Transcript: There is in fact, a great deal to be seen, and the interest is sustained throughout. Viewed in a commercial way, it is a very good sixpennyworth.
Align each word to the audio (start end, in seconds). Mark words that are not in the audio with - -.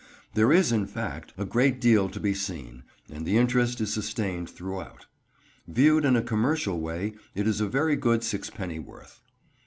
There 0.33 0.51
is 0.51 0.71
in 0.71 0.87
fact, 0.87 1.31
a 1.37 1.45
great 1.45 1.79
deal 1.79 2.09
to 2.09 2.19
be 2.19 2.33
seen, 2.33 2.81
and 3.11 3.23
the 3.23 3.37
interest 3.37 3.79
is 3.81 3.93
sustained 3.93 4.49
throughout. 4.49 5.05
Viewed 5.67 6.05
in 6.05 6.15
a 6.15 6.23
commercial 6.23 6.79
way, 6.81 7.13
it 7.35 7.45
is 7.47 7.61
a 7.61 7.67
very 7.67 7.95
good 7.95 8.23
sixpennyworth. 8.23 9.21